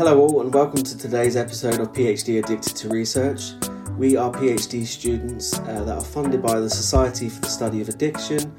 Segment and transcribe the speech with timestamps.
[0.00, 3.52] Hello, all, and welcome to today's episode of PhD Addicted to Research.
[3.98, 7.90] We are PhD students uh, that are funded by the Society for the Study of
[7.90, 8.50] Addiction,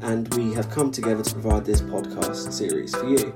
[0.00, 3.32] and we have come together to provide this podcast series for you.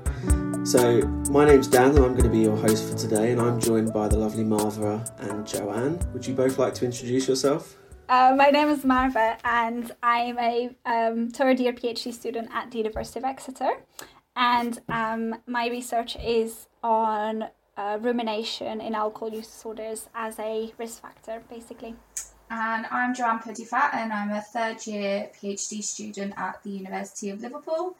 [0.65, 3.61] So, my name's Dan, and I'm going to be your host for today, and I'm
[3.61, 6.05] joined by the lovely Marva and Joanne.
[6.11, 7.77] Would you both like to introduce yourself?
[8.09, 12.79] Uh, my name is Marva, and I'm a um, third year PhD student at the
[12.79, 13.71] University of Exeter.
[14.35, 17.45] And um, my research is on
[17.77, 21.95] uh, rumination in alcohol use disorders as a risk factor, basically.
[22.49, 27.41] And I'm Joanne Puddephatt, and I'm a third year PhD student at the University of
[27.41, 27.95] Liverpool.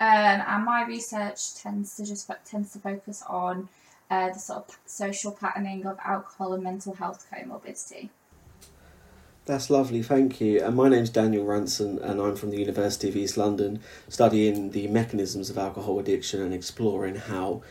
[0.00, 3.68] Um, and my research tends to just tends to focus on
[4.10, 8.08] uh, the sort of social patterning of alcohol and mental health comorbidity.
[9.48, 10.62] That's lovely, thank you.
[10.62, 14.88] And my name's Daniel Ranson, and I'm from the University of East London, studying the
[14.88, 17.62] mechanisms of alcohol addiction and exploring how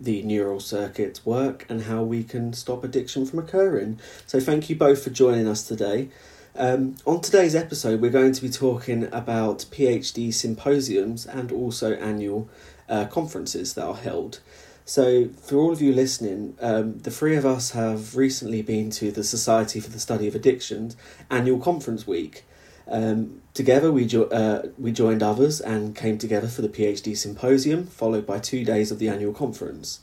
[0.00, 4.00] the neural circuits work and how we can stop addiction from occurring.
[4.26, 6.08] So, thank you both for joining us today.
[6.56, 12.50] Um, on today's episode, we're going to be talking about PhD symposiums and also annual
[12.88, 14.40] uh, conferences that are held.
[14.84, 19.12] So, for all of you listening, um, the three of us have recently been to
[19.12, 20.96] the Society for the Study of Addictions
[21.30, 22.44] annual conference week.
[22.88, 27.86] Um, together, we, jo- uh, we joined others and came together for the PhD symposium,
[27.86, 30.00] followed by two days of the annual conference.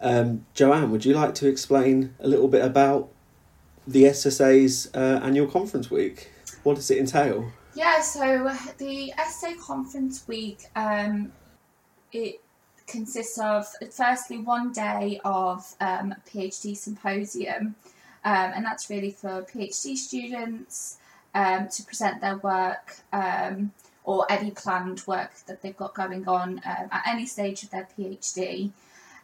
[0.00, 3.08] Um, Joanne, would you like to explain a little bit about
[3.86, 6.30] the SSA's uh, annual conference week?
[6.62, 7.50] What does it entail?
[7.74, 11.32] Yeah, so the SSA conference week, um,
[12.12, 12.40] it
[12.86, 17.74] consists of firstly one day of um, PhD symposium,
[18.24, 20.98] um, and that's really for PhD students
[21.34, 23.72] um, to present their work um,
[24.04, 27.88] or any planned work that they've got going on um, at any stage of their
[27.98, 28.70] PhD.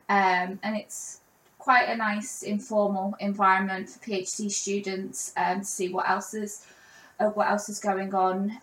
[0.08, 1.20] Um, and it's
[1.58, 6.66] quite a nice informal environment for PhD students to see what else is
[7.20, 8.58] uh, what else is going on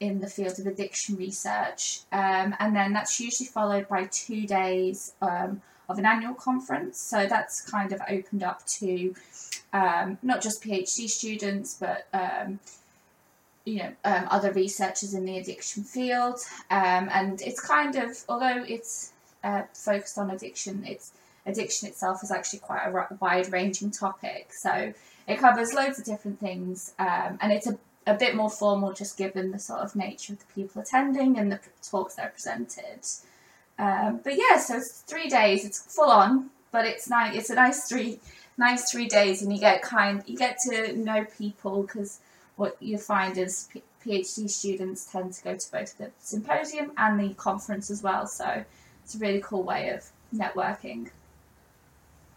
[0.00, 2.00] in the field of addiction research.
[2.10, 6.98] Um, and then that's usually followed by two days um, of an annual conference.
[6.98, 9.14] So that's kind of opened up to
[9.72, 12.58] um, not just PhD students, but um,
[13.66, 16.40] you know um, other researchers in the addiction field.
[16.70, 19.12] Um, and it's kind of although it's
[19.44, 21.12] uh, focused on addiction, it's
[21.44, 24.52] addiction itself is actually quite a wide ranging topic.
[24.52, 24.94] So
[25.28, 29.50] it covers loads of different things, and it's a a bit more formal, just given
[29.50, 33.00] the sort of nature of the people attending and the talks that are presented.
[33.78, 35.64] Um, but yeah, so it's three days.
[35.64, 37.36] It's full on, but it's nice.
[37.36, 38.20] It's a nice three,
[38.58, 40.22] nice three days, and you get kind.
[40.26, 42.20] You get to know people because
[42.56, 47.20] what you find is P- PhD students tend to go to both the symposium and
[47.20, 48.26] the conference as well.
[48.26, 48.64] So
[49.02, 51.10] it's a really cool way of networking.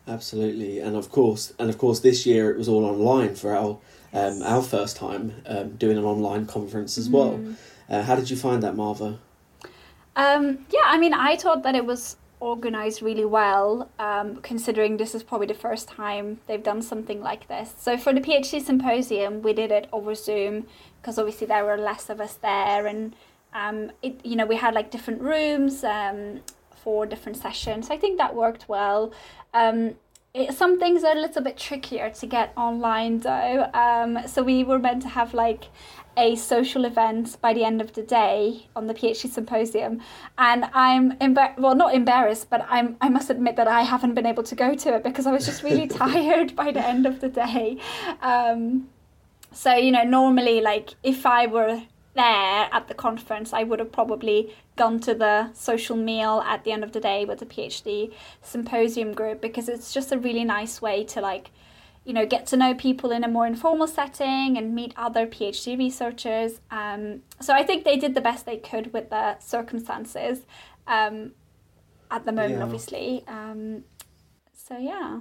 [0.07, 3.79] Absolutely, and of course, and of course, this year it was all online for our
[4.13, 7.37] um, our first time um, doing an online conference as well.
[7.37, 7.55] Mm.
[7.89, 9.19] Uh, how did you find that, Marva?
[10.15, 15.15] Um, yeah, I mean, I thought that it was organized really well, um, considering this
[15.15, 17.73] is probably the first time they've done something like this.
[17.79, 20.67] So for the PhD symposium, we did it over Zoom
[21.01, 23.15] because obviously there were less of us there, and
[23.53, 26.41] um, it you know we had like different rooms um,
[26.75, 27.89] for different sessions.
[27.89, 29.13] I think that worked well.
[29.53, 29.95] Um,
[30.33, 33.69] it, some things are a little bit trickier to get online though.
[33.73, 35.65] Um, so we were meant to have like
[36.17, 40.01] a social event by the end of the day on the PhD symposium,
[40.37, 44.25] and I'm embar- well not embarrassed, but I'm I must admit that I haven't been
[44.25, 47.19] able to go to it because I was just really tired by the end of
[47.19, 47.77] the day.
[48.21, 48.89] Um,
[49.51, 51.83] so you know normally like if I were
[52.15, 56.71] there at the conference, I would have probably gone to the social meal at the
[56.71, 60.81] end of the day with the PhD symposium group because it's just a really nice
[60.81, 61.51] way to like,
[62.05, 65.77] you know, get to know people in a more informal setting and meet other PhD
[65.77, 66.61] researchers.
[66.69, 70.45] Um, so I think they did the best they could with the circumstances
[70.87, 71.31] um,
[72.11, 72.63] at the moment, yeah.
[72.63, 73.23] obviously.
[73.27, 73.83] Um,
[74.53, 75.19] so yeah.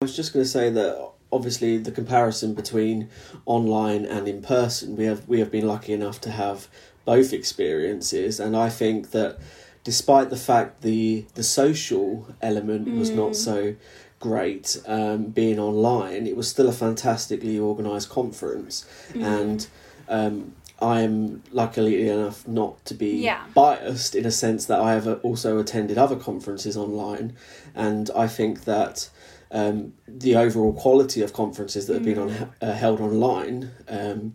[0.00, 3.08] I was just going to say that obviously the comparison between
[3.44, 6.68] online and in person we have we have been lucky enough to have
[7.04, 9.38] both experiences and I think that
[9.82, 13.36] despite the fact the the social element was not mm.
[13.36, 13.74] so
[14.20, 19.22] great um, being online it was still a fantastically organized conference mm.
[19.22, 19.66] and
[20.08, 23.44] um, I am luckily enough not to be yeah.
[23.54, 27.34] biased in a sense that I have also attended other conferences online
[27.74, 29.08] and I think that
[29.54, 32.52] um, the overall quality of conferences that have been on, mm.
[32.60, 34.34] uh, held online, um,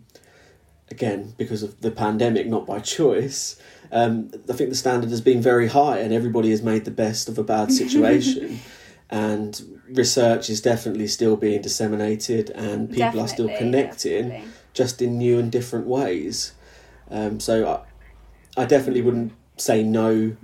[0.90, 3.60] again because of the pandemic, not by choice.
[3.92, 7.28] Um, I think the standard has been very high, and everybody has made the best
[7.28, 8.60] of a bad situation.
[9.10, 14.48] and research is definitely still being disseminated, and people are still connecting definitely.
[14.72, 16.54] just in new and different ways.
[17.10, 17.84] Um, so
[18.56, 20.36] I, I definitely wouldn't say no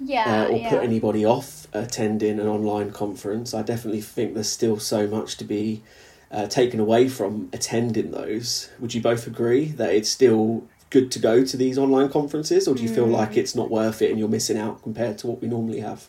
[0.00, 0.70] Yeah, uh, or yeah.
[0.70, 3.54] put anybody off attending an online conference.
[3.54, 5.82] I definitely think there's still so much to be
[6.30, 8.70] uh, taken away from attending those.
[8.80, 12.74] Would you both agree that it's still good to go to these online conferences, or
[12.74, 15.40] do you feel like it's not worth it and you're missing out compared to what
[15.40, 16.08] we normally have?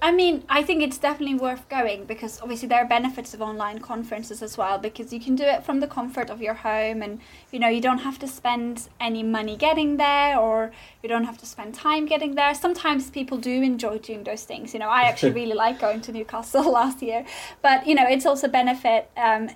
[0.00, 3.80] I mean, I think it's definitely worth going because obviously there are benefits of online
[3.80, 7.20] conferences as well because you can do it from the comfort of your home and
[7.50, 10.70] you know, you don't have to spend any money getting there or
[11.02, 12.54] you don't have to spend time getting there.
[12.54, 14.72] Sometimes people do enjoy doing those things.
[14.72, 17.24] You know, I actually really like going to Newcastle last year,
[17.60, 19.50] but you know, it's also benefit um,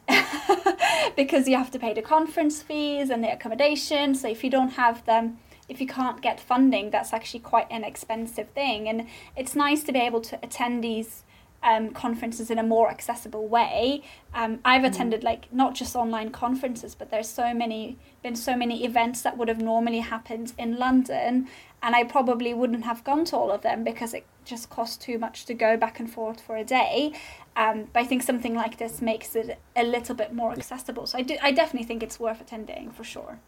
[1.17, 4.17] because you have to pay the conference fees and the accommodation.
[4.17, 5.39] So if you don't have them,
[5.73, 8.89] if you can't get funding, that's actually quite an expensive thing.
[8.89, 11.25] And it's nice to be able to attend these
[11.63, 14.03] um, conferences in a more accessible way.
[14.35, 18.85] Um, I've attended like not just online conferences, but there's so many been so many
[18.85, 21.49] events that would have normally happened in London,
[21.83, 25.19] and I probably wouldn't have gone to all of them because it just costs too
[25.19, 27.13] much to go back and forth for a day.
[27.57, 31.07] Um, but I think something like this makes it a little bit more accessible.
[31.07, 33.39] So I do, I definitely think it's worth attending for sure.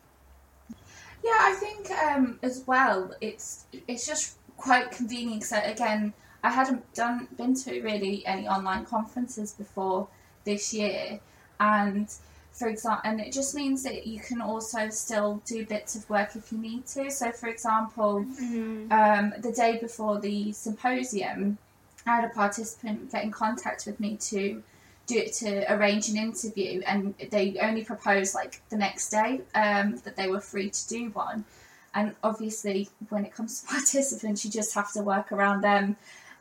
[1.25, 3.11] Yeah, I think um, as well.
[3.23, 5.44] It's it's just quite convenient.
[5.44, 6.12] So again,
[6.43, 10.06] I hadn't done been to really any online conferences before
[10.44, 11.21] this year,
[11.59, 12.12] and
[12.53, 16.37] for example, and it just means that you can also still do bits of work
[16.37, 17.11] if you need to.
[17.11, 18.27] So, for example,
[18.91, 21.56] um, the day before the symposium,
[22.06, 24.62] I had a participant get in contact with me to
[25.06, 29.97] do it to arrange an interview, and they only proposed like the next day um,
[30.05, 31.45] that they were free to do one.
[31.95, 35.97] And obviously, when it comes to participants, you just have to work around them,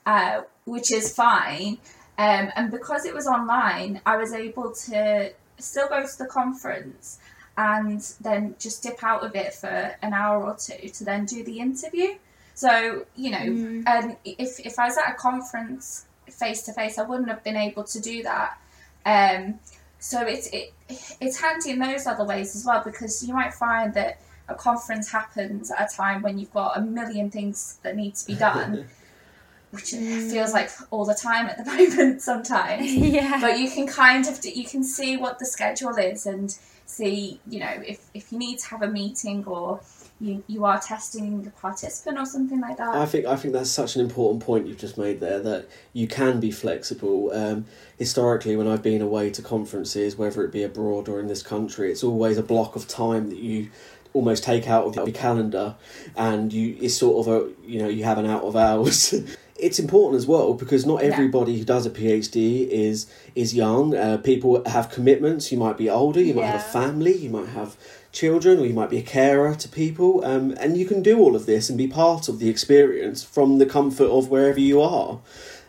[0.06, 1.78] uh, which is fine.
[2.18, 7.20] Um, and because it was online, I was able to still go to the conference
[7.58, 11.44] and then just dip out of it for an hour or two to then do
[11.44, 12.16] the interview.
[12.56, 17.04] So, you know, and if, if I was at a conference face to face, I
[17.04, 18.58] wouldn't have been able to do that.
[19.06, 19.60] Um,
[20.00, 20.74] so it's it,
[21.22, 25.12] it's handy in those other ways as well because you might find that a conference
[25.12, 28.86] happens at a time when you've got a million things that need to be done,
[29.72, 32.94] which it feels like all the time at the moment sometimes.
[32.94, 33.40] yeah.
[33.40, 37.60] But you can kind of you can see what the schedule is and see you
[37.62, 39.80] know if, if you need to have a meeting or
[40.22, 42.96] you, you are testing the participant or something like that.
[42.96, 46.08] I think I think that's such an important point you've just made there that you
[46.08, 47.32] can be flexible.
[47.34, 47.66] Um,
[47.98, 51.92] historically, when I've been away to conferences, whether it be abroad or in this country,
[51.92, 53.70] it's always a block of time that you
[54.14, 55.76] almost take out of your calendar,
[56.16, 59.14] and you it's sort of a you know you have an out of hours.
[59.60, 61.10] it's important as well because not Yeah.
[61.10, 63.96] everybody who does a PhD is is young.
[63.96, 65.52] Uh, people have commitments.
[65.52, 66.22] You might be older.
[66.22, 67.16] You might have a family.
[67.18, 67.76] You might have
[68.14, 70.24] children, or you might be a carer to people.
[70.24, 73.58] Um, and you can do all of this and be part of the experience from
[73.58, 75.20] the comfort of wherever you are.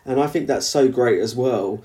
[0.05, 1.83] And I think that's so great as well.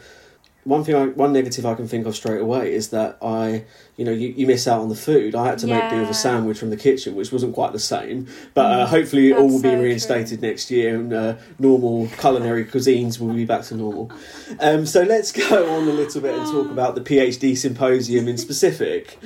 [0.64, 3.64] One thing, I, one negative I can think of straight away is that I,
[3.96, 5.34] you know, you, you miss out on the food.
[5.34, 7.78] I had to make do with a sandwich from the kitchen, which wasn't quite the
[7.78, 8.28] same.
[8.52, 9.84] But uh, hopefully, it all will be so true.
[9.84, 14.12] reinstated next year, and uh, normal culinary cuisines will be back to normal.
[14.60, 18.36] Um, so let's go on a little bit and talk about the PhD symposium in
[18.36, 19.18] specific.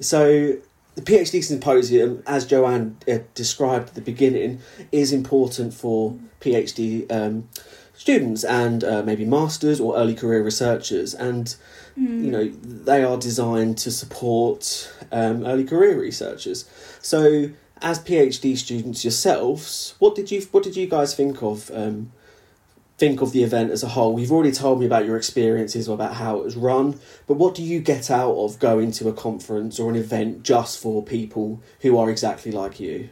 [0.00, 0.56] So,
[0.94, 7.48] the PhD symposium, as Joanne uh, described at the beginning, is important for PhD um,
[7.94, 11.14] students and uh, maybe masters or early career researchers.
[11.14, 11.54] And,
[11.96, 16.68] you know, they are designed to support um, early career researchers.
[17.00, 17.50] So,
[17.80, 22.12] as PhD students yourselves, what did you what did you guys think of um,
[22.98, 24.18] think of the event as a whole.
[24.18, 27.54] You've already told me about your experiences or about how it was run, but what
[27.54, 31.62] do you get out of going to a conference or an event just for people
[31.80, 33.08] who are exactly like you?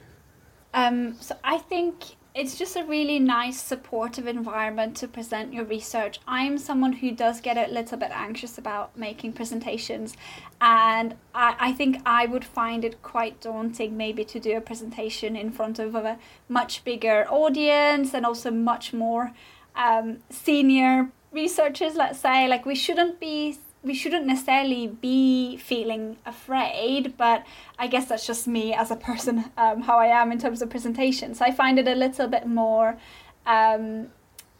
[0.74, 6.20] Um, so I think it's just a really nice supportive environment to present your research.
[6.26, 10.16] I'm someone who does get a little bit anxious about making presentations
[10.60, 15.34] and I, I think I would find it quite daunting maybe to do a presentation
[15.34, 19.32] in front of a much bigger audience and also much more
[19.76, 22.48] um, senior researchers, let's say.
[22.48, 27.46] Like we shouldn't be we shouldn't necessarily be feeling afraid, but
[27.78, 30.68] I guess that's just me as a person, um, how I am in terms of
[30.70, 31.40] presentations.
[31.40, 32.98] I find it a little bit more
[33.46, 34.08] um,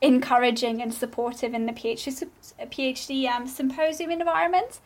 [0.01, 2.29] encouraging and supportive in the PhD,
[2.71, 4.79] PhD um, symposium environment.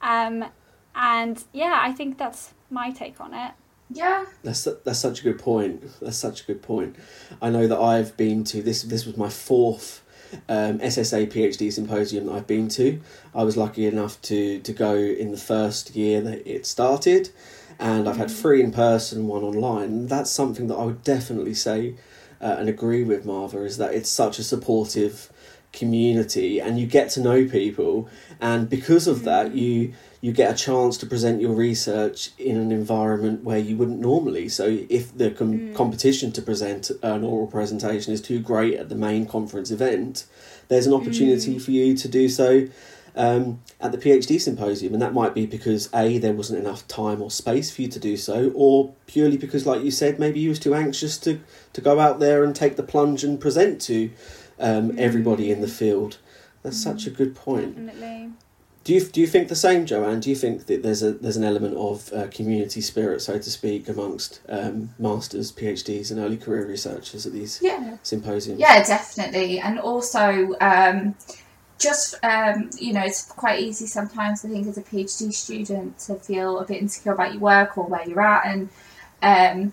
[0.00, 0.46] Um,
[0.94, 3.52] and yeah, I think that's my take on it.
[3.92, 5.82] Yeah, That's that's such a good point.
[6.00, 6.96] That's such a good point.
[7.40, 8.82] I know that I've been to this.
[8.82, 10.02] This was my fourth
[10.48, 13.00] um, SSA PhD symposium that I've been to.
[13.34, 17.30] I was lucky enough to, to go in the first year that it started,
[17.78, 18.40] and I've had Mm.
[18.40, 20.06] three in person, one online.
[20.06, 21.96] That's something that I would definitely say
[22.40, 25.30] uh, and agree with Marva is that it's such a supportive
[25.72, 28.08] community and you get to know people.
[28.40, 29.56] And because of that mm.
[29.56, 33.98] you you get a chance to present your research in an environment where you wouldn't
[33.98, 34.48] normally.
[34.48, 35.74] So if the com- mm.
[35.74, 40.26] competition to present an oral presentation is too great at the main conference event
[40.68, 41.62] there's an opportunity mm.
[41.62, 42.66] for you to do so
[43.14, 47.20] um, at the PhD symposium, and that might be because a there wasn't enough time
[47.20, 50.48] or space for you to do so, or purely because, like you said, maybe you
[50.48, 51.40] was too anxious to
[51.74, 54.10] to go out there and take the plunge and present to
[54.58, 56.18] um, everybody in the field.
[56.62, 57.74] That's such a good point.
[57.74, 58.30] Definitely.
[58.84, 60.18] Do you do you think the same, Joanne?
[60.20, 63.50] Do you think that there's a there's an element of uh, community spirit, so to
[63.50, 67.96] speak, amongst um, masters, PhDs, and early career researchers at these Yeah.
[68.02, 68.58] symposiums?
[68.60, 69.60] Yeah, definitely.
[69.60, 71.14] And also, um,
[71.78, 76.14] just, um, you know, it's quite easy sometimes, I think, as a PhD student to
[76.16, 78.46] feel a bit insecure about your work or where you're at.
[78.46, 78.68] And
[79.22, 79.72] um,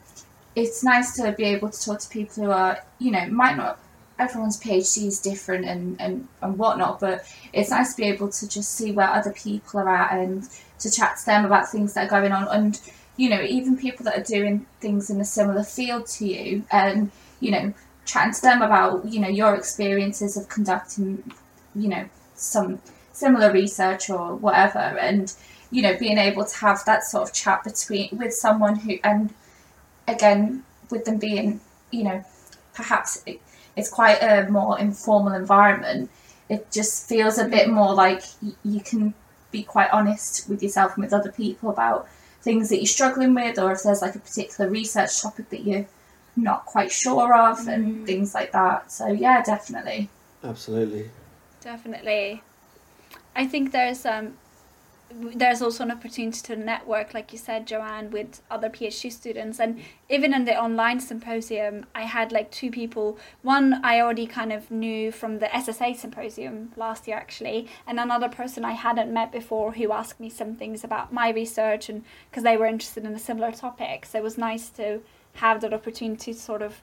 [0.56, 3.80] it's nice to be able to talk to people who are, you know, might not,
[4.20, 8.48] everyone's PhD is different and, and, and whatnot, but it's nice to be able to
[8.48, 10.48] just see where other people are at and
[10.80, 12.48] to chat to them about things that are going on.
[12.50, 12.80] And,
[13.18, 17.12] you know, even people that are doing things in a similar field to you and,
[17.40, 17.74] you know,
[18.10, 21.24] chatting to them about you know your experiences of conducting
[21.76, 22.82] you know some
[23.14, 25.36] similar research or whatever and
[25.70, 29.32] you know being able to have that sort of chat between with someone who and
[30.08, 31.60] again with them being
[31.92, 32.24] you know
[32.74, 33.24] perhaps
[33.80, 36.10] it's quite a more informal environment
[36.50, 38.24] it just feels a bit more like
[38.64, 39.14] you can
[39.52, 42.08] be quite honest with yourself and with other people about
[42.42, 45.88] things that you're struggling with or if there's like a particular research topic that you're
[46.36, 50.10] not quite sure of and things like that so yeah definitely
[50.44, 51.10] Absolutely.
[51.62, 52.42] Definitely.
[53.36, 54.34] I think there's um w-
[55.12, 59.60] there's also an opportunity to network, like you said, Joanne, with other PhD students.
[59.60, 63.18] And even in the online symposium, I had like two people.
[63.42, 68.30] One I already kind of knew from the SSA symposium last year, actually, and another
[68.30, 72.44] person I hadn't met before who asked me some things about my research and because
[72.44, 74.06] they were interested in a similar topic.
[74.06, 75.02] So it was nice to
[75.34, 76.82] have that opportunity to sort of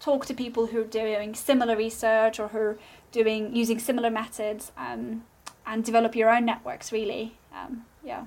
[0.00, 2.78] talk to people who are doing similar research or who are
[3.12, 5.24] doing using similar methods um,
[5.66, 8.24] and develop your own networks really um, yeah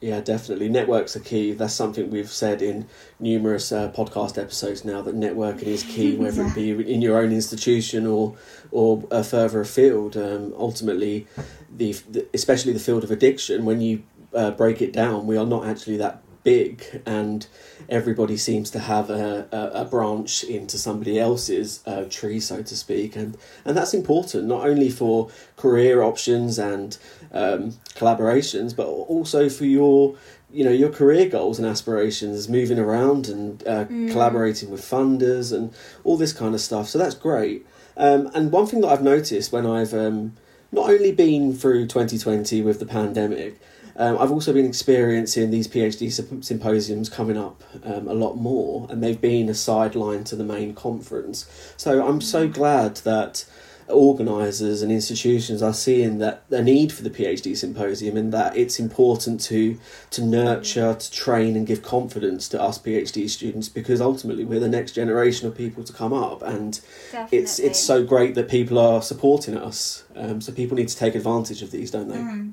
[0.00, 0.68] Yeah, definitely.
[0.68, 1.52] Networks are key.
[1.52, 2.86] That's something we've said in
[3.18, 7.32] numerous uh, podcast episodes now that networking is key, whether it be in your own
[7.32, 8.36] institution or
[8.70, 10.16] or uh, further afield.
[10.16, 11.26] Um, ultimately,
[11.74, 14.02] the, the especially the field of addiction, when you
[14.34, 17.46] uh, break it down, we are not actually that big, and
[17.88, 22.76] everybody seems to have a, a, a branch into somebody else's uh, tree, so to
[22.76, 26.98] speak, and and that's important not only for career options and
[27.34, 30.16] um, collaborations, but also for your
[30.50, 35.74] you know your career goals and aspirations, moving around and uh, collaborating with funders and
[36.04, 36.88] all this kind of stuff.
[36.88, 37.66] So that's great.
[37.96, 40.34] Um, and one thing that I've noticed when I've um,
[40.72, 43.60] not only been through 2020 with the pandemic,
[43.96, 46.10] um, I've also been experiencing these PhD
[46.44, 50.74] symposiums coming up um, a lot more, and they've been a sideline to the main
[50.74, 51.46] conference.
[51.76, 53.44] So I'm so glad that
[53.88, 58.78] organisers and institutions are seeing that the need for the PhD symposium and that it's
[58.78, 59.78] important to
[60.10, 64.68] to nurture, to train, and give confidence to us PhD students because ultimately we're the
[64.68, 66.80] next generation of people to come up, and
[67.12, 70.04] definitely it's it's so great that people are supporting us.
[70.16, 72.52] Um, so people need to take advantage of these, don't they?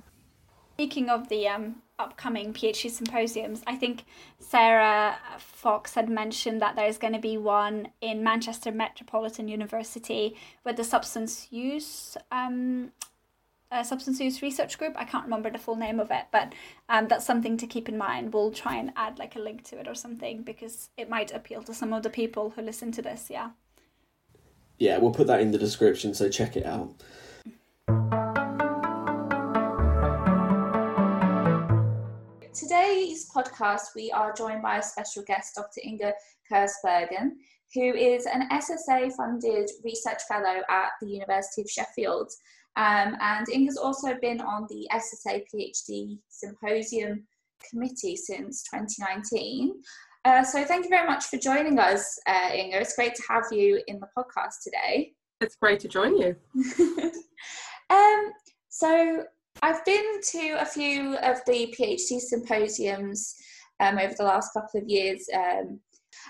[0.76, 4.04] Speaking of the um, upcoming PhD symposiums, I think
[4.40, 5.18] Sarah
[5.62, 10.84] Fox had mentioned that there's going to be one in Manchester Metropolitan University with the
[10.84, 12.92] substance use um,
[13.72, 14.94] uh, substance use research group.
[14.98, 16.54] I can't remember the full name of it, but
[16.90, 18.34] um, that's something to keep in mind.
[18.34, 21.62] We'll try and add like a link to it or something because it might appeal
[21.62, 23.28] to some of the people who listen to this.
[23.30, 23.52] Yeah.
[24.80, 26.92] Yeah, we'll put that in the description, so check it out.
[32.54, 35.80] Today's podcast, we are joined by a special guest, Dr.
[35.86, 36.14] Inga
[36.52, 37.32] Kersbergen,
[37.74, 42.30] who is an SSA funded research fellow at the University of Sheffield.
[42.76, 47.26] Um, and Inga's also been on the SSA PhD Symposium
[47.70, 49.74] Committee since 2019.
[50.26, 52.82] Uh, so thank you very much for joining us, uh, Inga.
[52.82, 55.14] It's great to have you in the podcast today.
[55.40, 56.36] It's great to join you.
[57.90, 58.32] um,
[58.68, 59.24] so
[59.62, 63.36] I've been to a few of the PhD symposiums
[63.80, 65.26] um, over the last couple of years.
[65.34, 65.80] Um,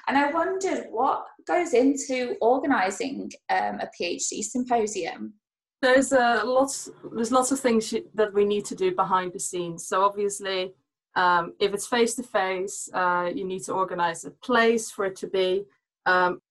[0.07, 5.33] And I wondered what goes into organising um, a PhD symposium.
[5.81, 6.89] There's uh, lots.
[7.15, 9.87] There's lots of things that we need to do behind the scenes.
[9.87, 10.73] So obviously,
[11.15, 12.89] um, if it's face to face,
[13.37, 15.63] you need to organise a place for it to be.
[16.05, 16.41] Um,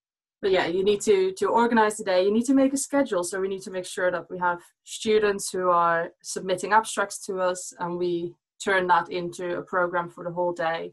[0.43, 2.25] but yeah, you need to to organize the day.
[2.25, 3.25] You need to make a schedule.
[3.25, 7.41] So we need to make sure that we have students who are submitting abstracts to
[7.41, 10.93] us, and we turn that into a program for the whole day.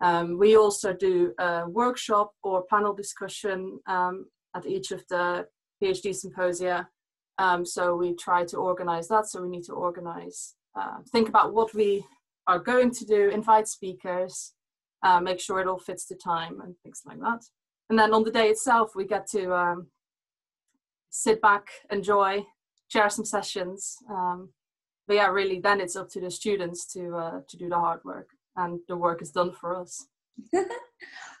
[0.00, 5.46] Um, we also do a workshop or panel discussion um, at each of the
[5.82, 6.88] PhD symposia.
[7.38, 9.26] Um, so we try to organize that.
[9.26, 12.04] So we need to organize, uh, think about what we
[12.46, 14.54] are going to do, invite speakers,
[15.04, 17.42] uh, make sure it all fits the time and things like that
[17.90, 19.86] and then on the day itself we get to um,
[21.10, 22.44] sit back enjoy
[22.88, 24.48] share some sessions um,
[25.06, 28.00] but yeah really then it's up to the students to uh, to do the hard
[28.04, 28.28] work
[28.58, 30.06] and the work is done for us.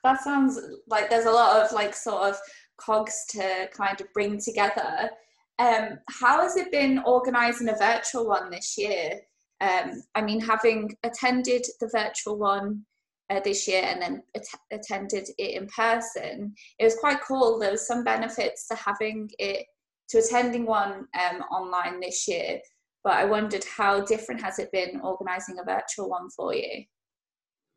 [0.04, 2.38] That sounds like there's a lot of like sort of
[2.76, 5.10] cogs to kind of bring together.
[5.58, 9.20] Um, how has it been organising a virtual one this year?
[9.60, 12.86] Um, i mean having attended the virtual one
[13.30, 16.54] uh, this year and then at- attended it in person.
[16.78, 17.58] It was quite cool.
[17.58, 19.66] There was some benefits to having it
[20.10, 22.60] to attending one um, online this year,
[23.04, 26.84] but I wondered how different has it been organising a virtual one for you?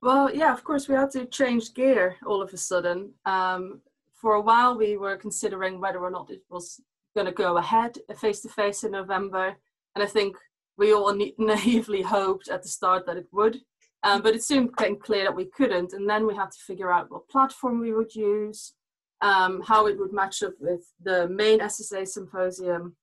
[0.02, 3.14] Well, yeah, of course, we had to change gear all of a sudden.
[3.26, 3.82] Um,
[4.14, 6.80] for a while, we were considering whether or not it was
[7.14, 9.56] going to go ahead face to face in November,
[9.96, 10.36] and I think
[10.78, 13.60] we all naively hoped at the start that it would.
[14.04, 16.92] Um, but it soon became clear that we couldn't, and then we had to figure
[16.92, 18.74] out what platform we would use,
[19.22, 22.96] um, how it would match up with the main SSA symposium.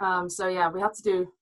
[0.00, 1.32] Um, so yeah, we had to do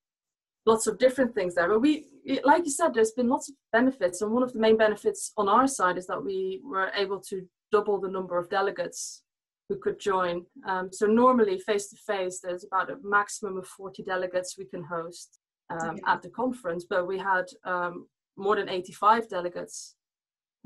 [0.67, 1.69] lots of different things there.
[1.69, 2.07] But we,
[2.45, 5.49] like you said, there's been lots of benefits, and one of the main benefits on
[5.49, 9.23] our side is that we were able to double the number of delegates
[9.69, 10.45] who could join.
[10.67, 14.85] Um, so normally, face to face, there's about a maximum of 40 delegates we can
[14.85, 15.39] host
[15.71, 19.95] um, at the conference, but we had um, more than 85 delegates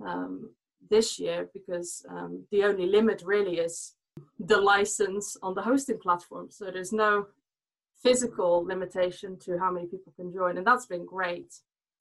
[0.04, 0.50] um,
[0.88, 3.94] this year because um, the only limit really is
[4.38, 6.48] the license on the hosting platform.
[6.50, 7.26] So there's no
[8.02, 11.54] physical limitation to how many people can join, and that's been great.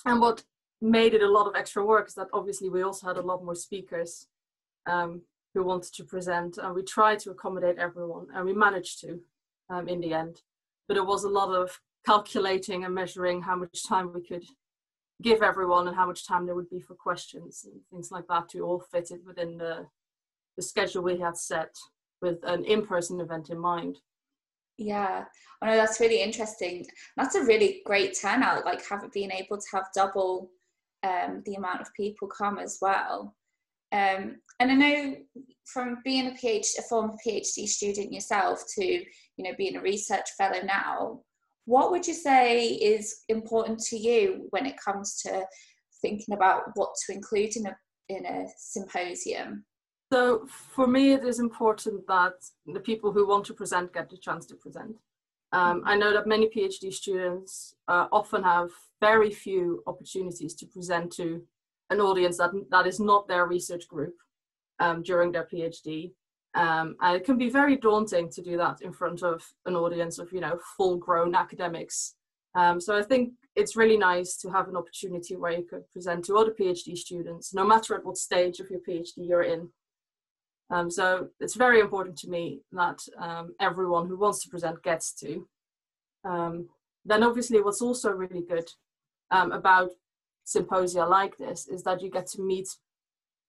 [0.06, 0.44] And what
[0.82, 3.44] made it a lot of extra work is that obviously we also had a lot
[3.44, 4.28] more speakers
[4.86, 5.22] um,
[5.54, 9.20] who wanted to present, and we tried to accommodate everyone, and we managed to
[9.70, 10.42] um, in the end.
[10.88, 14.44] But it was a lot of calculating and measuring how much time we could
[15.22, 18.50] give everyone and how much time there would be for questions and things like that
[18.50, 19.86] to all fit it within the,
[20.58, 21.74] the schedule we had set
[22.22, 23.98] with an in-person event in mind.
[24.78, 25.24] Yeah.
[25.62, 26.86] I know that's really interesting.
[27.16, 30.52] That's a really great turnout like having been able to have double
[31.04, 33.36] um, the amount of people come as well.
[33.94, 35.16] Um, and i know
[35.66, 39.06] from being a phd a former phd student yourself to you
[39.40, 41.20] know being a research fellow now
[41.66, 45.46] what would you say is important to you when it comes to
[46.02, 47.76] thinking about what to include in a
[48.08, 49.66] in a symposium?
[50.14, 52.34] So for me, it is important that
[52.68, 54.96] the people who want to present get the chance to present.
[55.52, 58.70] Um, I know that many PhD students uh, often have
[59.02, 61.42] very few opportunities to present to
[61.90, 64.16] an audience that that is not their research group
[64.80, 66.14] um, during their PhD.
[66.56, 70.20] Um, and it can be very daunting to do that in front of an audience
[70.20, 72.16] of, you know, full grown academics.
[72.56, 76.24] Um, so I think it's really nice to have an opportunity where you could present
[76.26, 79.70] to other PhD students, no matter at what stage of your PhD you're in.
[80.70, 85.14] Um, so it's very important to me that um, everyone who wants to present gets
[85.16, 85.48] to.
[86.24, 86.70] Um,
[87.04, 88.70] then obviously what's also really good
[89.30, 89.92] um, about
[90.46, 92.70] symposia like this is that you get to meet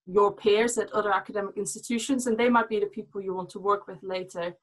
[0.07, 3.59] your peers at other academic institutions, and they might be the people you want to
[3.59, 4.53] work with later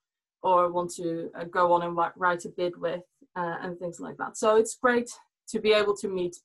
[0.42, 3.02] or want to uh, go on and write a bid with
[3.37, 4.37] uh, and things like that.
[4.37, 5.11] So it's great
[5.48, 6.37] to be able to meet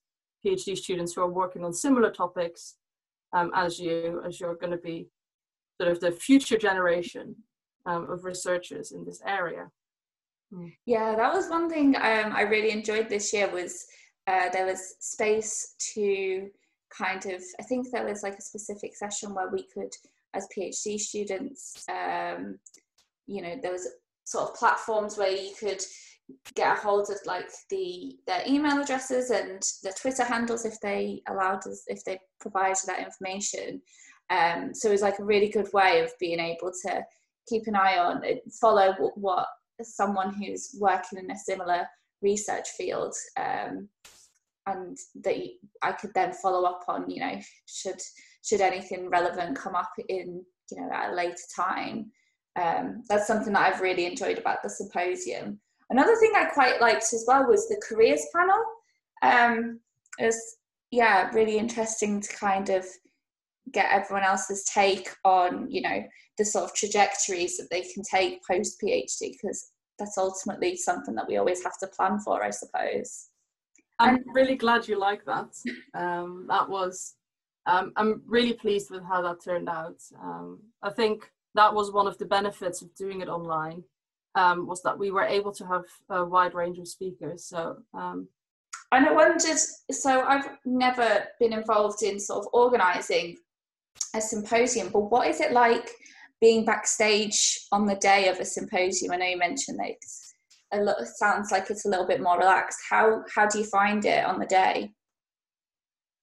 [0.46, 2.76] PhD students who are working on similar topics
[3.34, 5.08] um, as you, as you're going to be
[5.80, 7.36] sort of the future generation
[7.86, 9.70] um, of researchers in this area.
[10.54, 10.74] Mm.
[10.86, 13.86] Yeah, that was one thing um, I really enjoyed this year was
[14.28, 16.50] uh, there was space to
[16.96, 19.92] kind of i think there was like a specific session where we could
[20.34, 22.58] as phd students um,
[23.28, 23.88] you know there was
[24.26, 25.82] sort of platforms where you could
[26.54, 31.22] get a hold of like the their email addresses and the twitter handles if they
[31.28, 33.82] allowed us if they provided that information.
[34.30, 37.04] Um, so it was like a really good way of being able to
[37.48, 38.22] keep an eye on
[38.62, 39.48] follow what
[39.82, 41.88] someone who's working in a similar
[42.22, 43.88] research field um,
[44.66, 45.36] and that
[45.82, 48.00] I could then follow up on, you know, should
[48.44, 52.12] should anything relevant come up in, you know, at a later time.
[52.56, 55.60] Um, that's something that I've really enjoyed about the symposium.
[55.90, 58.64] Another thing I quite liked as well was the careers panel.
[59.22, 59.80] Um,
[60.20, 60.58] it was,
[60.92, 62.86] yeah, really interesting to kind of
[63.72, 66.04] get everyone else's take on, you know,
[66.38, 71.28] the sort of trajectories that they can take post PhD, because that's ultimately something that
[71.28, 73.28] we always have to plan for, I suppose.
[74.00, 75.54] I'm really glad you like that.
[75.94, 77.16] Um, that was,
[77.66, 79.98] um, I'm really pleased with how that turned out.
[80.22, 83.84] Um, I think that was one of the benefits of doing it online,
[84.36, 87.46] um, was that we were able to have a wide range of speakers.
[87.46, 88.28] So, um,
[88.92, 89.58] and I wondered,
[89.92, 93.38] so I've never been involved in sort of organising
[94.16, 95.92] a symposium, but what is it like
[96.42, 99.12] being backstage on the day of a symposium?
[99.12, 99.96] I know you mentioned that
[100.72, 102.80] a little sounds like it's a little bit more relaxed.
[102.90, 104.94] How how do you find it on the day?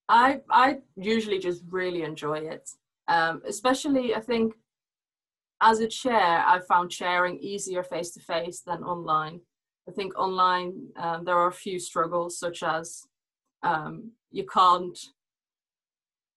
[0.09, 2.69] I I usually just really enjoy it.
[3.09, 4.55] Um, especially I think
[5.61, 9.41] as a chair, I found chairing easier face to face than online.
[9.89, 13.03] I think online um, there are a few struggles such as
[13.63, 14.99] um, you can't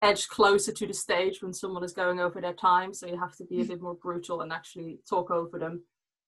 [0.02, 3.36] edge closer to the stage when someone is going over their time, so you have
[3.36, 5.84] to be a bit more brutal and actually talk over them.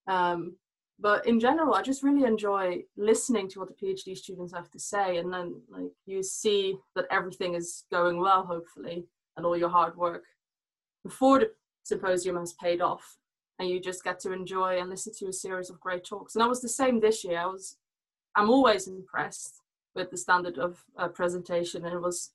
[0.07, 0.57] Um,
[1.01, 4.79] but in general i just really enjoy listening to what the phd students have to
[4.79, 9.69] say and then like you see that everything is going well hopefully and all your
[9.69, 10.23] hard work
[11.03, 11.51] before the
[11.83, 13.17] symposium has paid off
[13.59, 16.33] and you just get to enjoy and listen to a series of great talks.
[16.33, 17.37] And that was the same this year.
[17.37, 17.77] I was
[18.35, 19.61] i'm always impressed
[19.95, 22.31] with the standard of uh, presentation and it was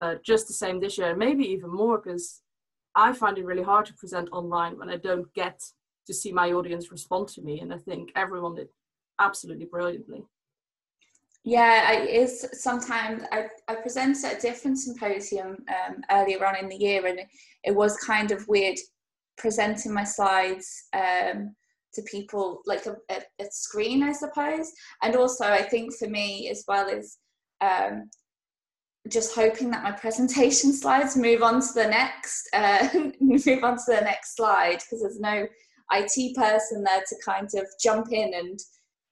[0.00, 2.42] uh, just the same this year and maybe even more because
[2.94, 5.62] i find it really hard to present online when i don't get
[6.08, 8.68] to see my audience respond to me and i think everyone did
[9.20, 10.24] absolutely brilliantly.
[11.44, 16.68] Yeah it is sometimes I, I presented at a different symposium um, earlier on in
[16.68, 17.20] the year and
[17.64, 18.76] it, was kind of weird
[19.36, 21.54] presenting my slides um,
[21.94, 24.72] to people like a, a, a, screen i suppose.
[25.02, 27.18] And also i think for me as well is
[27.60, 28.10] um,
[29.08, 32.88] just hoping that my presentation slides move on to the next uh,
[33.20, 35.46] move on to the next slide because there's no
[35.92, 38.60] IT person there to kind of jump in and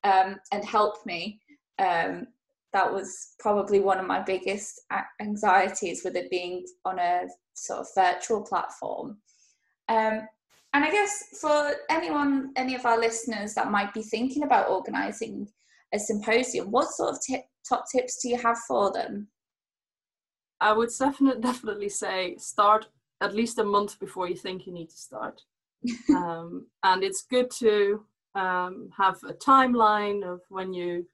[0.04, 1.40] um, and help me.
[1.78, 2.28] Um,
[2.72, 4.82] that was probably one of my biggest
[5.20, 7.22] anxieties with it being on a
[7.54, 9.18] sort of virtual platform.
[9.88, 10.28] Um,
[10.74, 15.48] and I guess for anyone, any of our listeners that might be thinking about organising
[15.94, 19.28] a symposium, what sort of tip, top tips do you have for them?
[20.60, 22.88] I would definitely definitely say start
[23.22, 25.40] at least a month before you think you need to start
[26.11, 31.07] um, and it's good to um, have a timeline of when you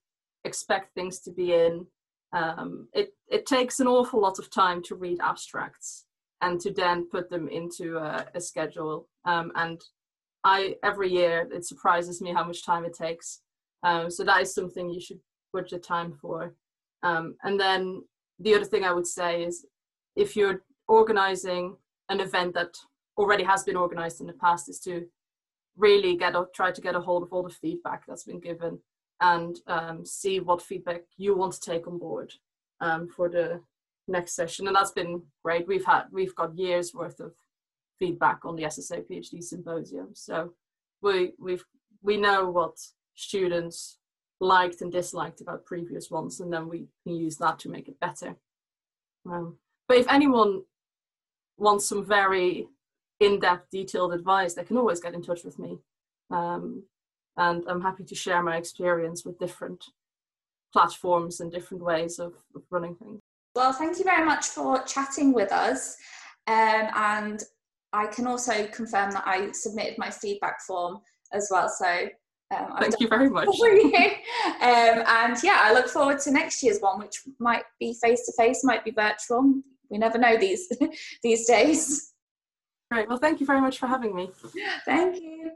[0.44, 1.86] expect things to be in.
[2.32, 6.06] Um, it, it takes an awful lot of time to read abstracts
[6.40, 9.08] and to then put them into a, a schedule.
[9.24, 9.80] Um, and
[10.44, 13.42] I every year it surprises me how much time it takes.
[13.84, 15.20] Um, so that is something you should
[15.52, 16.54] budget time for.
[17.02, 18.02] Um, and then
[18.38, 19.66] the other thing I would say is
[20.16, 21.76] if you're organizing
[22.08, 22.74] an event that
[23.16, 25.06] already has been organized in the past is to
[25.76, 28.78] really get a, try to get a hold of all the feedback that's been given
[29.20, 32.32] and um, see what feedback you want to take on board
[32.80, 33.60] um, for the
[34.08, 34.66] next session.
[34.66, 35.66] And that's been great.
[35.66, 37.32] We've had we've got years worth of
[37.98, 40.08] feedback on the ssa phd symposium.
[40.14, 40.52] So
[41.00, 41.64] we we've
[42.02, 42.76] we know what
[43.14, 43.98] students
[44.40, 48.00] liked and disliked about previous ones and then we can use that to make it
[48.00, 48.34] better.
[49.24, 50.62] Um, but if anyone
[51.58, 52.66] wants some very
[53.24, 55.78] in-depth detailed advice they can always get in touch with me
[56.30, 56.82] um,
[57.36, 59.84] and i'm happy to share my experience with different
[60.72, 63.20] platforms and different ways of, of running things
[63.54, 65.96] well thank you very much for chatting with us
[66.46, 67.44] um, and
[67.92, 70.98] i can also confirm that i submitted my feedback form
[71.32, 72.08] as well so
[72.52, 73.48] um, Thank you very much.
[73.58, 73.92] You.
[74.60, 78.32] Um, and yeah, I look forward to next year's one, which might be face to
[78.36, 79.54] face, might be virtual.
[79.90, 80.70] We never know these
[81.22, 82.12] these days.
[82.92, 83.08] Great.
[83.08, 84.30] Well, thank you very much for having me.
[84.84, 85.52] Thank you.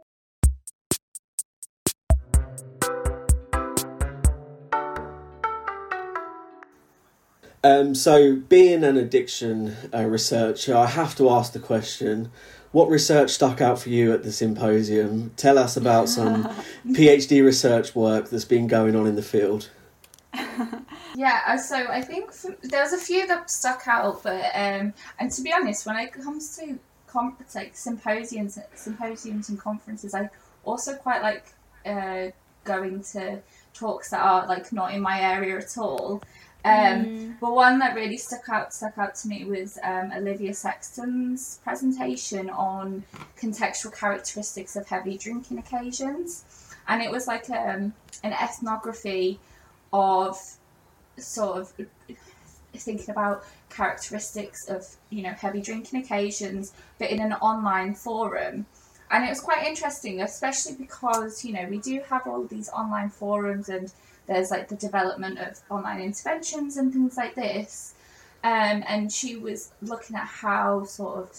[7.63, 12.31] Um, so, being an addiction uh, researcher, I have to ask the question
[12.73, 15.33] what research stuck out for you at the symposium?
[15.37, 16.45] Tell us about some
[16.87, 19.69] PhD research work that's been going on in the field.
[21.19, 22.31] Yeah, uh, so I think
[22.63, 26.13] there was a few that stuck out, but um, and to be honest, when it
[26.13, 26.79] comes to
[27.55, 30.15] like symposiums, symposiums and conferences.
[30.15, 30.31] I
[30.65, 31.45] also quite like
[31.85, 32.31] uh,
[32.65, 33.41] going to
[33.75, 36.23] talks that are like not in my area at all.
[36.65, 37.41] Um, Mm.
[37.41, 42.51] But one that really stuck out stuck out to me was um, Olivia Sexton's presentation
[42.51, 43.05] on
[43.39, 46.45] contextual characteristics of heavy drinking occasions,
[46.89, 47.93] and it was like um,
[48.25, 49.39] an ethnography
[49.93, 50.41] of
[51.19, 51.73] sort of
[52.75, 58.67] thinking about characteristics of you know heavy drinking occasions, but in an online forum.
[59.11, 63.11] And it was quite interesting, especially because you know we do have all these online
[63.11, 63.93] forums and
[64.27, 67.95] there's like the development of online interventions and things like this.
[68.45, 71.31] Um, and she was looking at how sort of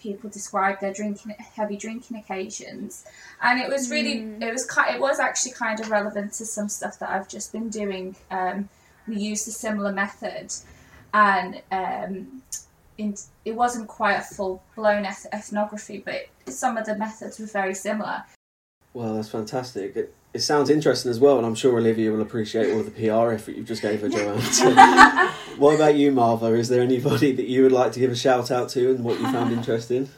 [0.00, 3.04] people describe their drinking heavy drinking occasions
[3.42, 4.42] and it was really Mm.
[4.42, 7.68] it was it was actually kind of relevant to some stuff that I've just been
[7.68, 8.68] doing um,
[9.06, 10.52] we used a similar method
[11.12, 12.42] and um,
[12.98, 17.46] in, it wasn't quite a full blown eth- ethnography but some of the methods were
[17.46, 18.24] very similar
[18.92, 19.96] Well, that's fantastic.
[19.96, 22.92] It, it sounds interesting as well, and I'm sure Olivia will appreciate all of the
[22.92, 24.40] PR effort you just gave her, Joanne.
[24.52, 24.70] So,
[25.56, 26.46] what about you, Marva?
[26.54, 29.18] Is there anybody that you would like to give a shout out to and what
[29.18, 30.08] you found interesting?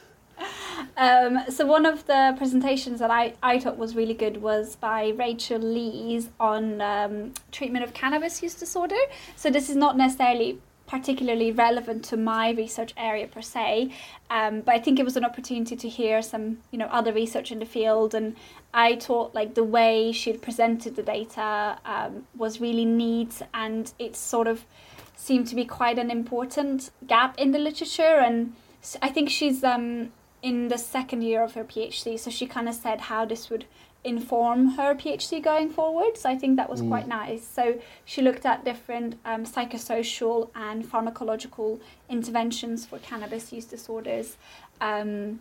[0.96, 5.08] Um, so one of the presentations that I, I thought was really good was by
[5.16, 9.02] Rachel Lees on um, treatment of cannabis use disorder.
[9.34, 10.60] So this is not necessarily
[10.92, 13.90] particularly relevant to my research area per se,
[14.28, 17.50] um, but I think it was an opportunity to hear some you know other research
[17.50, 18.36] in the field, and
[18.74, 24.14] I thought like the way she presented the data um, was really neat, and it
[24.16, 24.66] sort of
[25.16, 28.52] seemed to be quite an important gap in the literature, and
[29.00, 32.74] I think she's um, in the second year of her PhD, so she kind of
[32.74, 33.64] said how this would
[34.04, 36.16] inform her PhD going forward.
[36.16, 36.88] So I think that was Mm.
[36.88, 37.46] quite nice.
[37.46, 44.36] So she looked at different um, psychosocial and pharmacological interventions for cannabis use disorders.
[44.80, 45.40] Um,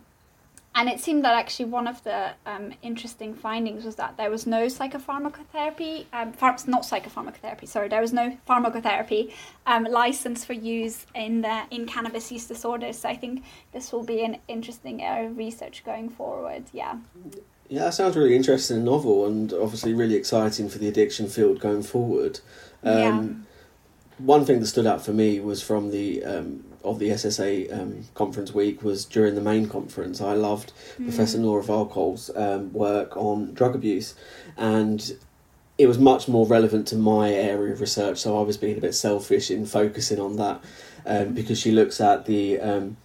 [0.74, 4.46] and it seemed that actually one of the um, interesting findings was that there was
[4.46, 9.32] no psychopharmacotherapy, um, phar- not psychopharmacotherapy, sorry, there was no pharmacotherapy
[9.66, 12.98] um, license for use in the in cannabis use disorders.
[13.00, 16.64] So I think this will be an interesting area of research going forward.
[16.72, 16.94] Yeah.
[17.68, 21.58] Yeah, that sounds really interesting and novel, and obviously really exciting for the addiction field
[21.60, 22.40] going forward.
[22.82, 23.46] Um,
[24.18, 28.04] One thing that stood out for me was from the um, of the SSA um,
[28.14, 30.20] conference week was during the main conference.
[30.20, 34.14] I loved Professor Nora Volkow's um, work on drug abuse,
[34.56, 35.16] and
[35.78, 38.18] it was much more relevant to my area of research.
[38.18, 40.62] So I was being a bit selfish in focusing on that
[41.06, 42.96] um, because she looks at the um,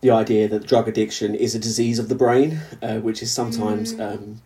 [0.00, 3.94] the idea that drug addiction is a disease of the brain, uh, which is sometimes
[3.94, 4.00] Mm.
[4.14, 4.42] um,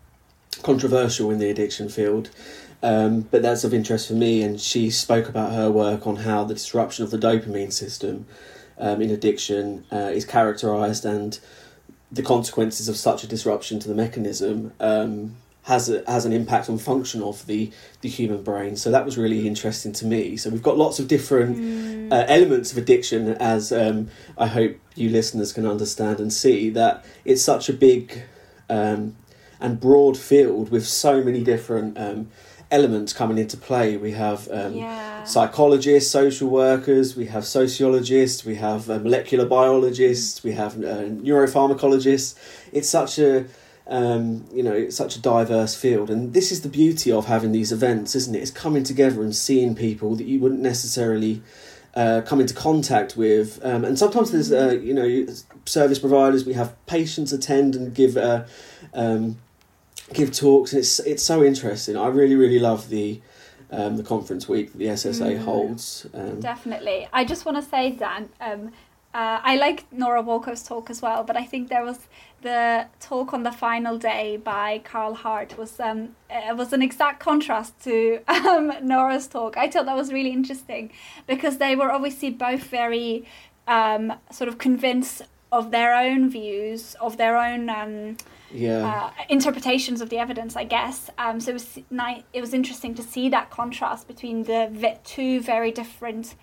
[0.63, 2.31] controversial in the addiction field.
[2.83, 6.45] Um, but that's of interest for me, and she spoke about her work on how
[6.45, 8.27] the disruption of the dopamine system
[8.79, 11.39] um, in addiction uh, is characterized and
[12.11, 16.69] the consequences of such a disruption to the mechanism um, has a, has an impact
[16.69, 17.71] on function of the,
[18.01, 18.77] the human brain.
[18.77, 20.37] So that was really interesting to me.
[20.37, 22.13] So we've got lots of different Mm.
[22.13, 27.05] uh, elements of addiction, as um, I hope you listeners can understand and see that
[27.25, 28.23] it's such a big
[28.69, 29.17] um,
[29.61, 32.29] and broad field with so many different um,
[32.71, 33.97] elements coming into play.
[33.97, 35.25] We have um, yeah.
[35.25, 42.35] psychologists, social workers, we have sociologists, we have uh, molecular biologists, we have uh, neuropharmacologists.
[42.73, 43.45] It's such a
[43.93, 47.53] um, you know it's such a diverse field, and this is the beauty of having
[47.53, 48.39] these events, isn't it?
[48.41, 51.43] It's coming together and seeing people that you wouldn't necessarily.
[51.95, 55.27] Uh, come into contact with, um, and sometimes there's uh, you know
[55.67, 56.47] service providers.
[56.47, 58.45] We have patients attend and give uh,
[58.95, 59.37] um,
[60.15, 61.99] give talks, and it's it's so interesting.
[61.99, 63.21] I really really love the
[63.71, 65.45] um, the conference week that the SSA Mm.
[65.45, 66.07] holds.
[66.15, 67.09] Um, Definitely.
[67.13, 68.73] I just want to say, Dan, um,
[69.15, 72.09] uh, I like Nora Volkow's talk as well, but I think there was
[72.41, 77.21] the talk on the final day by Carl Hart was um, uh, was an exact
[77.21, 79.59] contrast to um, Nora's talk.
[79.59, 80.93] I thought that was really interesting
[81.27, 83.27] because they were obviously both very
[83.69, 87.69] um, sort of convinced of their own views, of their own.
[87.69, 88.17] Um,
[88.51, 91.11] yeah, uh, interpretations of the evidence, I guess.
[91.19, 91.79] Um, so it was
[92.33, 96.35] it was interesting to see that contrast between the two very different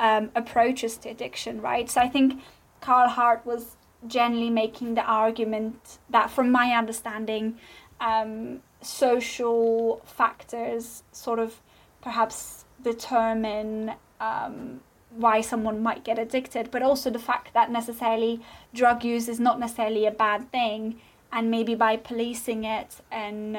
[0.00, 1.88] um, approaches to addiction, right?
[1.88, 2.40] So I think
[2.80, 7.58] Carl Hart was generally making the argument that, from my understanding,
[8.00, 11.60] um, social factors sort of
[12.00, 18.40] perhaps determine um, why someone might get addicted, but also the fact that necessarily
[18.72, 20.98] drug use is not necessarily a bad thing
[21.30, 23.58] and maybe by policing it and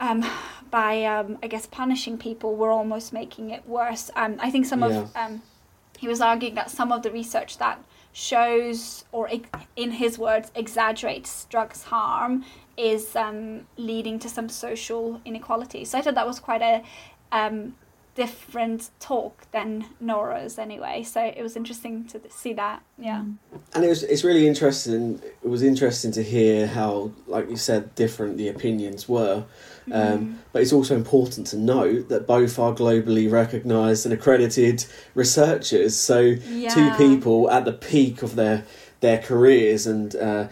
[0.00, 0.24] um,
[0.70, 4.10] by um, I guess punishing people, we're almost making it worse.
[4.16, 5.42] Um, I think some of um,
[5.98, 7.82] he was arguing that some of the research that
[8.12, 12.44] shows or ex- in his words exaggerates drugs harm
[12.76, 15.84] is um, leading to some social inequality.
[15.84, 16.82] So I thought that was quite a
[17.32, 17.74] um,
[18.14, 21.02] different talk than Nora's anyway.
[21.02, 22.82] So it was interesting to see that.
[22.98, 23.22] Yeah.
[23.74, 25.20] And it was it's really interesting.
[25.42, 29.44] It was interesting to hear how, like you said, different the opinions were.
[29.92, 35.94] Um, But it's also important to note that both are globally recognised and accredited researchers.
[35.96, 36.68] So Yeah.
[36.70, 38.64] two people at the peak of their
[39.00, 40.46] their careers and uh,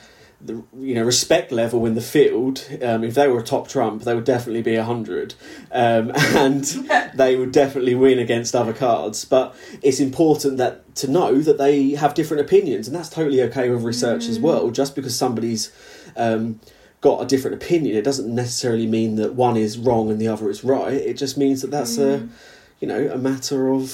[0.45, 2.63] the you know respect level in the field.
[2.83, 5.35] Um, if they were a top trump, they would definitely be a hundred,
[5.73, 6.65] um, and
[7.17, 9.25] they would definitely win against other cards.
[9.25, 13.71] But it's important that to know that they have different opinions, and that's totally okay
[13.71, 14.71] with research as well.
[14.71, 15.73] Just because somebody's
[16.17, 16.61] um,
[17.05, 20.49] got a different opinion, it doesn't necessarily mean that one is wrong and the other
[20.49, 20.95] is right.
[21.11, 22.29] It just means that that's a
[22.81, 23.89] you know a matter of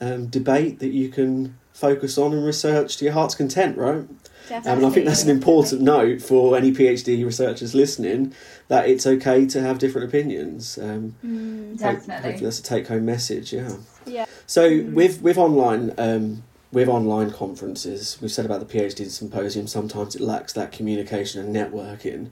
[0.00, 4.04] um, debate that you can focus on and research to your heart's content, right?
[4.48, 4.70] Definitely.
[4.72, 8.32] Um, and I think that's an important note for any PhD researchers listening
[8.68, 10.78] that it's okay to have different opinions.
[10.78, 12.14] Um, Mm, hope- Definitely.
[12.24, 13.52] hopefully that's a take-home message.
[13.52, 13.72] Yeah.
[14.06, 14.26] yeah.
[14.46, 14.62] So
[14.98, 16.42] with with online um,
[16.74, 19.66] with online conferences, we've said about the PhD symposium.
[19.68, 22.30] Sometimes it lacks that communication and networking.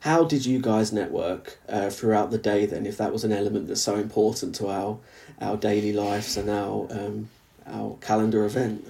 [0.00, 2.66] How did you guys network uh, throughout the day?
[2.66, 4.98] Then, if that was an element that's so important to our
[5.40, 7.30] our daily lives and our um,
[7.66, 8.84] our calendar event.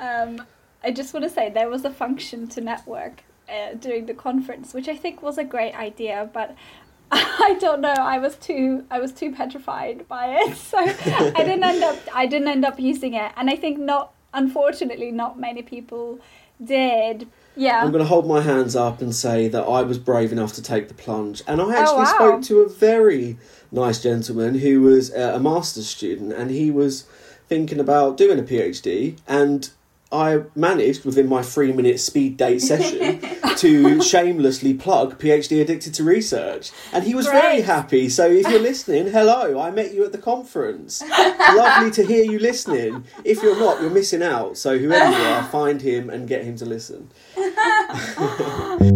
[0.00, 0.42] Um,
[0.82, 4.74] I just want to say there was a function to network uh, during the conference,
[4.74, 6.54] which I think was a great idea, but
[7.12, 7.92] I don't know.
[7.92, 12.26] I was too I was too petrified by it, so I didn't end up I
[12.26, 16.20] didn't end up using it, and I think not unfortunately not many people
[16.62, 17.28] did.
[17.56, 17.82] Yeah.
[17.82, 20.62] I'm going to hold my hands up and say that I was brave enough to
[20.62, 22.14] take the plunge, and I oh, actually wow.
[22.14, 23.36] spoke to a very
[23.72, 27.04] nice gentleman who was a master's student, and he was
[27.48, 29.70] thinking about doing a PhD, and
[30.10, 33.20] I managed within my three minute speed date session
[33.56, 38.08] to shamelessly plug PhD Addicted to Research, and he was very happy.
[38.08, 41.02] So if you're listening, hello, I met you at the conference.
[41.02, 43.04] Lovely to hear you listening.
[43.24, 44.56] If you're not, you're missing out.
[44.56, 47.10] So whoever you are, find him and get him to listen.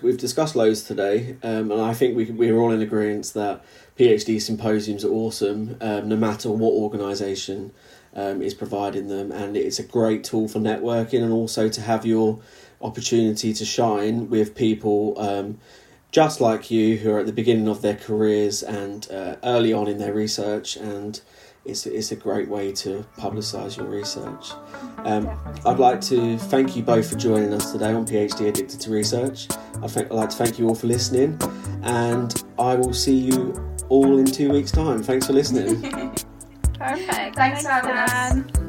[0.00, 3.64] We've, discussed loads today, um, and I think we, we're all in agreement that
[3.98, 7.72] PhD symposiums are awesome, um, no matter what organisation
[8.14, 12.06] um, is providing them, and it's a great tool for networking and also to have
[12.06, 12.40] your
[12.80, 15.58] opportunity to shine with people um,
[16.12, 19.88] just like you who are at the beginning of their careers and uh, early on
[19.88, 21.20] in their research, and
[21.64, 24.52] it's, it's a great way to publicise your research.
[25.04, 25.30] Um,
[25.64, 29.48] I'd like to thank you both for joining us today on PhD Addicted to Research.
[29.82, 31.38] I'd, I'd like to thank you all for listening,
[31.82, 35.02] and I will see you all in two weeks' time.
[35.02, 35.80] Thanks for listening.
[36.78, 37.36] Perfect.
[37.36, 38.10] Thanks for having us.
[38.10, 38.61] Dan.